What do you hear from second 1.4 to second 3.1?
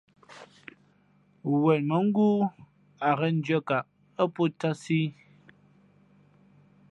̈wen mα̌ ngóó a